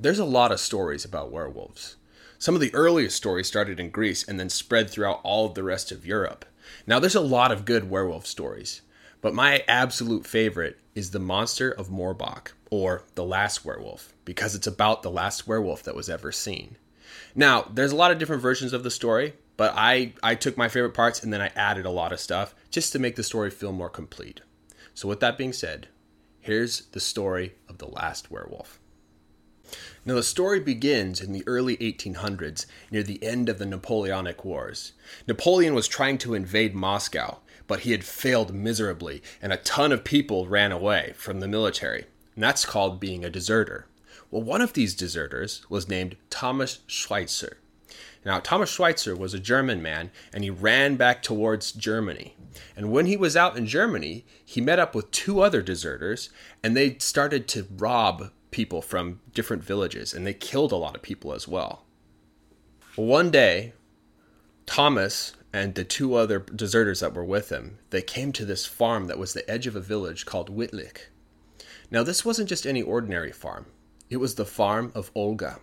[0.00, 1.96] There's a lot of stories about werewolves.
[2.38, 5.64] Some of the earliest stories started in Greece and then spread throughout all of the
[5.64, 6.44] rest of Europe.
[6.86, 8.82] Now, there's a lot of good werewolf stories,
[9.20, 14.68] but my absolute favorite is The Monster of Morbach, or The Last Werewolf, because it's
[14.68, 16.76] about the last werewolf that was ever seen.
[17.34, 20.68] Now, there's a lot of different versions of the story, but I, I took my
[20.68, 23.50] favorite parts and then I added a lot of stuff just to make the story
[23.50, 24.42] feel more complete.
[24.94, 25.88] So, with that being said,
[26.38, 28.78] here's the story of The Last Werewolf.
[30.04, 34.92] Now, the story begins in the early 1800s, near the end of the Napoleonic Wars.
[35.26, 40.04] Napoleon was trying to invade Moscow, but he had failed miserably, and a ton of
[40.04, 42.06] people ran away from the military.
[42.34, 43.86] And that's called being a deserter.
[44.30, 47.58] Well, one of these deserters was named Thomas Schweitzer.
[48.24, 52.34] Now, Thomas Schweitzer was a German man, and he ran back towards Germany.
[52.76, 56.30] And when he was out in Germany, he met up with two other deserters,
[56.62, 61.02] and they started to rob people from different villages, and they killed a lot of
[61.02, 61.84] people as well.
[62.96, 63.74] One day,
[64.66, 69.06] Thomas and the two other deserters that were with him, they came to this farm
[69.06, 71.06] that was the edge of a village called Wittlich.
[71.90, 73.66] Now, this wasn't just any ordinary farm.
[74.10, 75.60] It was the farm of Olga.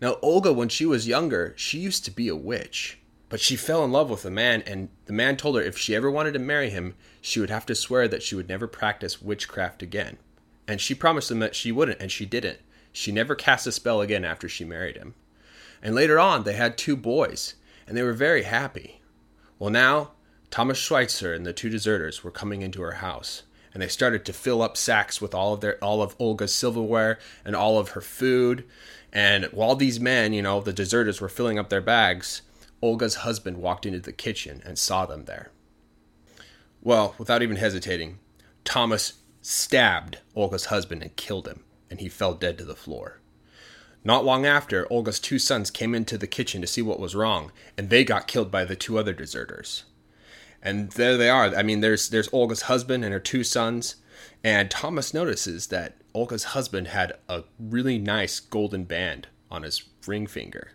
[0.00, 3.84] Now, Olga, when she was younger, she used to be a witch, but she fell
[3.84, 6.38] in love with a man, and the man told her if she ever wanted to
[6.38, 10.18] marry him, she would have to swear that she would never practice witchcraft again.
[10.70, 12.60] And she promised him that she wouldn't, and she didn't.
[12.92, 15.16] She never cast a spell again after she married him.
[15.82, 17.54] And later on, they had two boys,
[17.88, 19.00] and they were very happy.
[19.58, 20.12] Well, now,
[20.48, 23.42] Thomas Schweitzer and the two deserters were coming into her house,
[23.74, 27.18] and they started to fill up sacks with all of their all of Olga's silverware
[27.44, 28.64] and all of her food.
[29.12, 32.42] And while these men, you know, the deserters were filling up their bags,
[32.80, 35.50] Olga's husband walked into the kitchen and saw them there.
[36.80, 38.20] Well, without even hesitating,
[38.64, 43.20] Thomas stabbed Olga's husband and killed him, and he fell dead to the floor.
[44.02, 47.52] Not long after, Olga's two sons came into the kitchen to see what was wrong,
[47.76, 49.84] and they got killed by the two other deserters.
[50.62, 51.54] And there they are.
[51.54, 53.96] I mean, there's there's Olga's husband and her two sons,
[54.42, 60.26] and Thomas notices that Olga's husband had a really nice golden band on his ring
[60.26, 60.72] finger.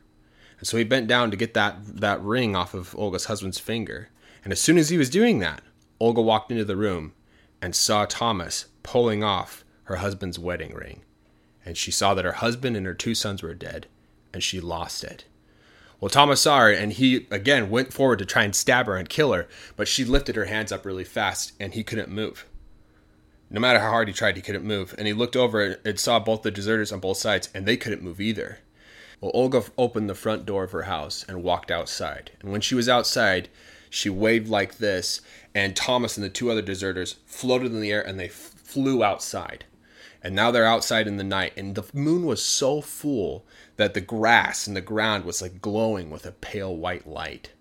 [0.59, 4.09] And so he bent down to get that that ring off of Olga's husband's finger.
[4.44, 5.62] And as soon as he was doing that,
[6.00, 7.14] Olga walked into the room
[7.62, 11.02] and saw Thomas pulling off her husband's wedding ring.
[11.66, 13.88] And she saw that her husband and her two sons were dead,
[14.34, 15.26] and she lost it.
[16.00, 19.10] Well, Thomas saw her, and he again went forward to try and stab her and
[19.10, 22.46] kill her, but she lifted her hands up really fast, and he couldn't move.
[23.50, 24.94] No matter how hard he tried, he couldn't move.
[24.98, 28.04] And he looked over and saw both the deserters on both sides, and they couldn't
[28.04, 28.60] move either.
[29.22, 32.32] Well, Olga opened the front door of her house and walked outside.
[32.42, 33.50] And when she was outside,
[33.95, 35.22] she waved like this,
[35.53, 39.06] and Thomas and the two other deserters floated in the air and they f- flew
[39.06, 39.63] outside.
[40.22, 43.45] And now they're outside in the night, and the moon was so full
[43.78, 47.51] that the grass and the ground was like glowing with a pale white light.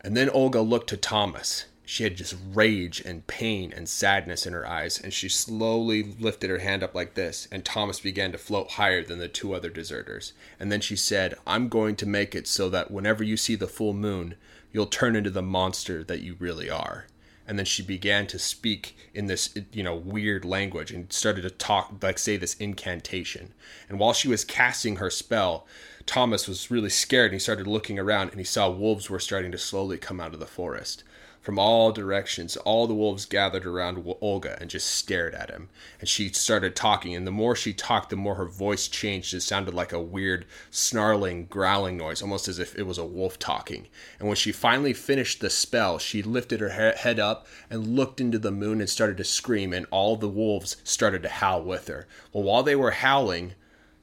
[0.00, 1.66] And then Olga looked to Thomas.
[1.84, 6.50] She had just rage and pain and sadness in her eyes, and she slowly lifted
[6.50, 9.70] her hand up like this, and Thomas began to float higher than the two other
[9.70, 10.32] deserters.
[10.58, 13.68] And then she said, I'm going to make it so that whenever you see the
[13.68, 14.34] full moon,
[14.72, 17.06] you'll turn into the monster that you really are.
[17.46, 21.50] And then she began to speak in this you know weird language and started to
[21.50, 23.52] talk like say this incantation.
[23.88, 25.66] And while she was casting her spell
[26.06, 29.52] thomas was really scared and he started looking around and he saw wolves were starting
[29.52, 31.04] to slowly come out of the forest
[31.42, 35.68] from all directions, all the wolves gathered around Olga and just stared at him.
[35.98, 39.34] And she started talking, and the more she talked, the more her voice changed.
[39.34, 43.40] It sounded like a weird, snarling, growling noise, almost as if it was a wolf
[43.40, 43.88] talking.
[44.20, 48.38] And when she finally finished the spell, she lifted her head up and looked into
[48.38, 52.06] the moon and started to scream, and all the wolves started to howl with her.
[52.32, 53.54] Well, while they were howling,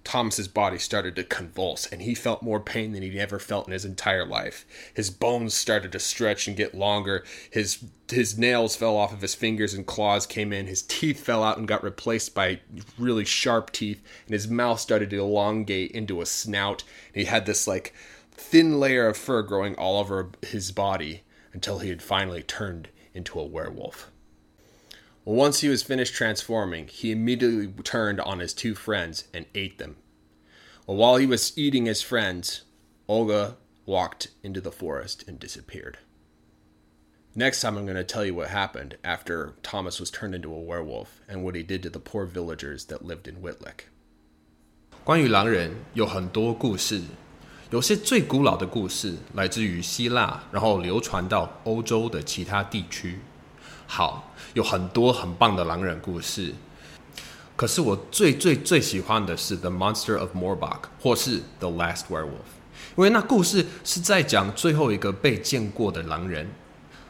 [0.03, 3.73] Thomas's body started to convulse, and he felt more pain than he'd ever felt in
[3.73, 4.65] his entire life.
[4.93, 7.23] His bones started to stretch and get longer.
[7.51, 10.65] His his nails fell off of his fingers and claws came in.
[10.65, 12.61] His teeth fell out and got replaced by
[12.97, 16.83] really sharp teeth, and his mouth started to elongate into a snout.
[17.13, 17.93] And he had this like
[18.31, 23.39] thin layer of fur growing all over his body until he had finally turned into
[23.39, 24.09] a werewolf.
[25.24, 29.78] Well, once he was finished transforming, he immediately turned on his two friends and ate
[29.78, 29.96] them.
[30.86, 32.62] Well, while he was eating his friends,
[33.08, 33.56] Olga
[33.86, 35.98] walked into the forest and disappeared.
[37.34, 40.60] Next time, I'm going to tell you what happened after Thomas was turned into a
[40.60, 43.88] werewolf and what he did to the poor villagers that lived in Whitlick.
[45.02, 47.02] 关于狼人有很多故事，
[47.70, 53.18] 有些最古老的故事来自于希腊，然后流传到欧洲的其他地区。
[53.91, 56.53] 好，有很多很棒的狼人故事。
[57.55, 60.59] 可是我最最最喜欢的是《The Monster of Morbach》
[61.01, 62.27] 或是《The Last Werewolf》，
[62.95, 66.47] 因为那故事是在讲最后一个被见过的狼人。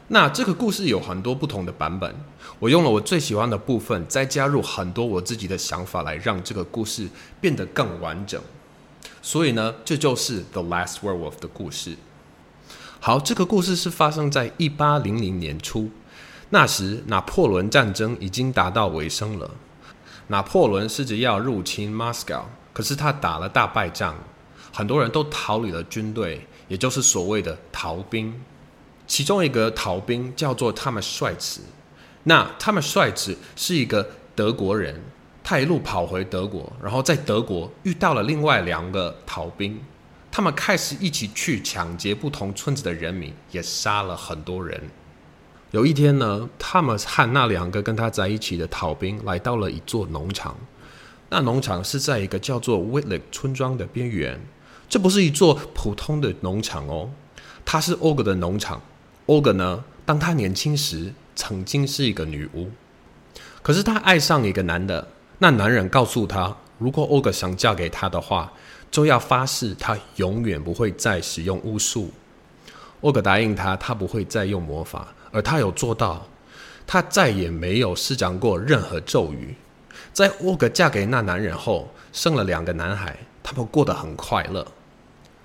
[0.08, 2.12] 那这个故事有很多不同的版本，
[2.58, 7.06] 我用了我最喜欢的部分，再加入很多我自己的想法，来让这个故事
[7.42, 8.40] 变得更完整。
[9.20, 11.96] 所以呢，这就是《The Last Werewolf》的故事。
[12.98, 15.90] 好，这个故事是发生在一八零零年初，
[16.50, 19.50] 那时拿破仑战争已经达到尾声了。
[20.26, 22.42] 拿破仑试着要入侵 Moscow，
[22.72, 24.16] 可是他打了大败仗，
[24.72, 28.40] 很多人都逃离了军队，也就是所谓的逃兵。
[29.06, 31.62] 其中一个逃兵叫做他们帅子，
[32.24, 35.02] 那他们帅子是一个德国人，
[35.42, 39.80] 他一路跑回德国，然后在德国遇到了另外两个逃兵，
[40.30, 44.80] 他们开始一起去抢劫不同村子的人民，也杀了很多人。
[45.72, 50.56] 有一天呢，他们和那两个跟他在一起的逃兵来到了一座农场，
[51.28, 54.40] 那农场是在一个叫做 Whitlick 村庄的边缘，
[54.88, 57.10] 这不是一座普通的农场哦，
[57.64, 58.82] 它是欧格的农场。
[59.26, 59.84] 欧格呢？
[60.04, 62.68] 当他年轻时，曾经是一个女巫。
[63.62, 65.06] 可是他爱上一个男的，
[65.38, 68.52] 那男人告诉他，如果欧格想嫁给他的话，
[68.90, 72.10] 就要发誓他永远不会再使用巫术。
[73.02, 76.26] 欧格答应他，他不会再用魔法，而他有做到。
[76.86, 79.54] 他再也没有施展过任何咒语。
[80.12, 84.66] 在欧格嫁给那男人后，生了两个男孩，他们过得很快乐。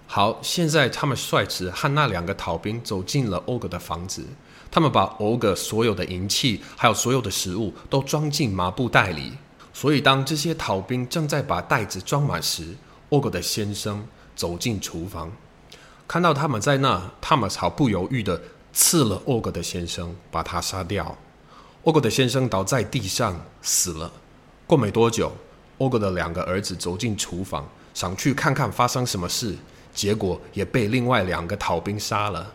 [0.07, 4.25] 好，现在他们率直和那两个逃兵走进了欧格的房子。
[4.71, 9.33] 他们把欧格所有的银器，还有所有的食物都装进麻布袋里。
[9.71, 12.75] 所以，当这些逃兵正在把袋子装满时，
[13.09, 15.31] 欧格的先生走进厨房，
[16.07, 18.41] 看到他们在那，他们毫不犹豫地
[18.75, 21.17] 刺了欧格的先生，把他杀掉。
[21.85, 24.11] 欧格的先生倒在地上死了。
[24.67, 25.31] 过没多久，
[25.77, 29.55] 欧格的两个儿子走进厨房，想去看看发生什么事。
[29.93, 32.51] 结果也被另外两个逃兵杀了，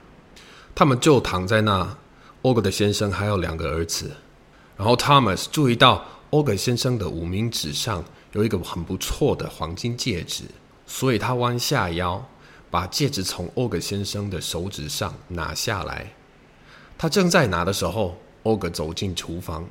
[0.74, 1.96] 他们就躺在那。
[2.42, 4.10] 欧格的先生还有两个儿子，
[4.76, 8.02] 然后 Thomas 注意到欧格先生的无名指上
[8.32, 10.44] 有一个很不错的黄金戒指，
[10.86, 12.26] 所以他弯下腰
[12.70, 16.12] 把戒指从欧格先生的手指上拿下来。
[16.96, 19.66] 他正在拿的时候，欧格走进厨房。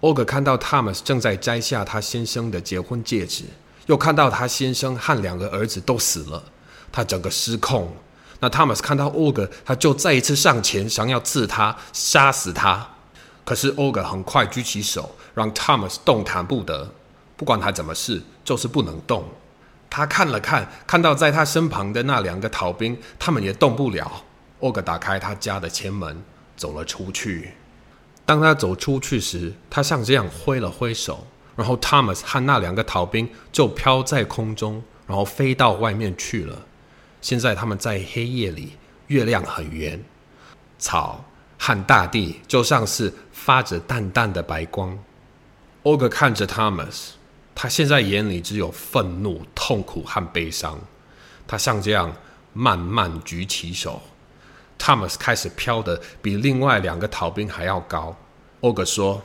[0.00, 3.44] 欧格看到 Thomas 正在摘下他先生的结婚戒指，
[3.86, 6.42] 又看到他先生和两个儿子都死了。
[6.90, 7.90] 他整个失控，
[8.40, 12.86] 那汤姆斯看到欧格，他就再一次上前想要刺他，杀死他。
[13.44, 16.92] 可是欧格很快举起手，让汤姆斯动弹不得。
[17.36, 19.24] 不管他怎么试，就是不能动。
[19.94, 24.24] 他看了看，看到在他身旁的那两个逃兵，他们也动不了。
[24.60, 26.16] 欧格打开他家的前门，
[26.56, 27.50] 走了出去。
[28.24, 36.58] 当他走出去时，他像这样挥了挥手，然后汤姆斯和那两个逃兵就飘在空中，然后飞到外面去了。
[37.20, 38.78] 现在他们在黑夜里，
[39.08, 40.02] 月亮很圆，
[40.78, 41.22] 草
[41.58, 44.98] 和大地就像是发着淡淡的白光。
[45.82, 47.10] 欧格看着 Thomas，
[47.54, 50.80] 他现在眼里只有愤怒、痛苦和悲伤。
[51.46, 52.14] 他像这样
[52.52, 54.02] 慢慢举起手
[54.78, 58.16] ，Thomas 开始飘得比另外两个逃兵还要高。
[58.60, 59.22] 欧格说：“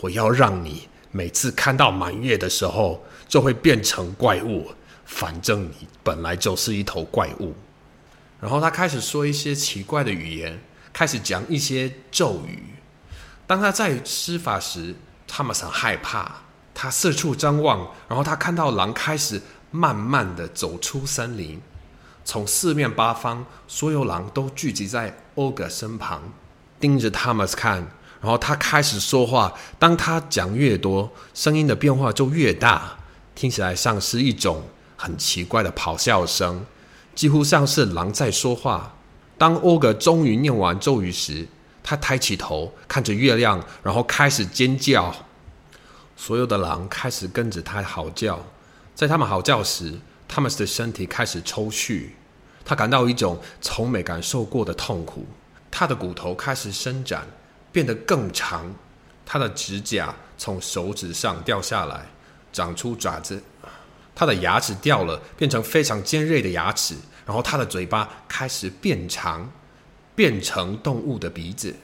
[0.00, 4.72] 我要让你每次看到满月的时候，就会变成怪物。”
[5.04, 7.54] 反正你本来就是一头怪物，
[8.40, 10.58] 然后他开始说一些奇怪的语言，
[10.90, 12.62] 开始讲一些咒语。
[13.46, 14.94] 当他在施法时，
[15.28, 16.42] 他们很害怕。
[16.82, 21.62] 他四处张望，然后他看到狼开始慢慢的走出森林，
[22.24, 26.20] 从四面八方，所有狼都聚集在欧格身旁，
[26.80, 27.86] 盯着他们看。
[28.20, 32.96] 然后他开始说话，当他讲越多，声音的变化就越大，
[33.36, 34.64] 听起来像是一种。
[34.96, 36.66] 很奇怪的咆哮声，
[37.14, 38.96] 几乎像是狼在说话。
[39.38, 41.46] 当欧格终于念完咒语时，
[41.84, 45.14] 他抬起头看着月亮，然后开始尖叫。
[46.24, 48.38] 所有的狼开始跟着他嚎叫。
[48.94, 49.98] 在他们嚎叫时，
[50.28, 52.10] 他们的身体开始抽搐。
[52.64, 55.26] 他感到一种从没感受过的痛苦。
[55.68, 57.26] 他的骨头开始伸展，
[57.72, 58.72] 变得更长。
[59.26, 62.06] 他的指甲从手指上掉下来，
[62.52, 63.42] 长出爪子。
[64.14, 66.94] 他的牙齿掉了，变成非常尖锐的牙齿，
[67.26, 69.50] 然后他的嘴巴开始变长，
[70.14, 71.74] 变成动物的鼻子。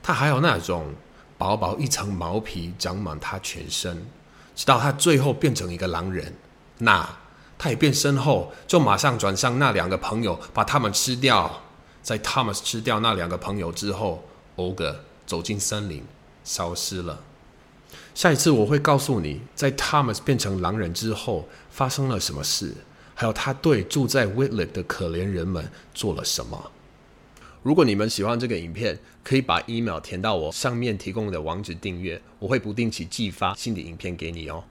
[0.00, 0.94] 他还有那种
[1.40, 4.06] 薄薄一层毛皮长满他全身，
[4.54, 6.34] 直到他最后变成一个狼人。
[6.76, 7.16] 那
[7.56, 11.62] 他也变身后，就马上转向那两个朋友，把他们吃掉。
[12.02, 14.22] 在 Thomas 吃掉那两个朋友之后，
[14.56, 16.04] 欧格走进森林，
[16.44, 17.20] 消失了。
[18.14, 22.74] 下一次我会告诉你，在 Thomas 变成狼人之后发生了什么事，
[23.14, 26.70] 还有他对住在 witli 的可怜人们做了什么。
[27.62, 34.64] 如果你们喜欢这个影片，可以把 email 填到我上面提供的网址订阅，我会不定期寄发新的影片给你哦。